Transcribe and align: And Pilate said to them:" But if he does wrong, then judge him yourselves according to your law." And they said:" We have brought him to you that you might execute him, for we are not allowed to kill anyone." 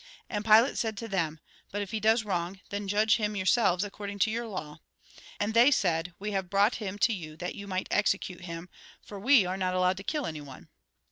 And 0.31 0.43
Pilate 0.43 0.79
said 0.79 0.97
to 0.97 1.07
them:" 1.07 1.39
But 1.71 1.83
if 1.83 1.91
he 1.91 1.99
does 1.99 2.25
wrong, 2.25 2.59
then 2.71 2.87
judge 2.87 3.17
him 3.17 3.35
yourselves 3.35 3.83
according 3.83 4.17
to 4.21 4.31
your 4.31 4.47
law." 4.47 4.79
And 5.39 5.53
they 5.53 5.69
said:" 5.69 6.11
We 6.19 6.31
have 6.31 6.49
brought 6.49 6.77
him 6.81 6.97
to 6.97 7.13
you 7.13 7.37
that 7.37 7.53
you 7.53 7.67
might 7.67 7.87
execute 7.91 8.45
him, 8.45 8.67
for 9.03 9.19
we 9.19 9.45
are 9.45 9.57
not 9.57 9.75
allowed 9.75 9.97
to 9.97 10.03
kill 10.03 10.25
anyone." 10.25 10.69